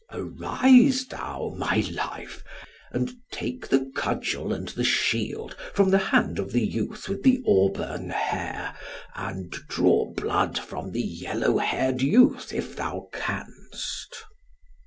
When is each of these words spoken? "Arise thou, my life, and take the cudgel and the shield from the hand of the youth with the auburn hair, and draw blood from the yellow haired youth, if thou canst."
"Arise 0.11 1.05
thou, 1.05 1.53
my 1.59 1.85
life, 1.93 2.43
and 2.91 3.11
take 3.31 3.67
the 3.67 3.91
cudgel 3.95 4.51
and 4.51 4.67
the 4.69 4.83
shield 4.83 5.55
from 5.75 5.91
the 5.91 5.99
hand 5.99 6.39
of 6.39 6.51
the 6.51 6.65
youth 6.65 7.07
with 7.07 7.21
the 7.21 7.39
auburn 7.47 8.09
hair, 8.09 8.75
and 9.13 9.51
draw 9.69 10.11
blood 10.15 10.57
from 10.57 10.91
the 10.91 11.03
yellow 11.03 11.59
haired 11.59 12.01
youth, 12.01 12.51
if 12.51 12.75
thou 12.75 13.09
canst." 13.13 14.25